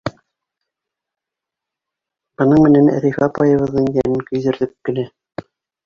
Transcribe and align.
Бының 2.43 2.65
менән 2.65 2.91
Рәйфә 3.05 3.25
апайыбыҙҙың 3.29 3.95
йәнен 3.95 4.29
көйҙөрҙөк 4.33 4.79
кенә. 4.91 5.11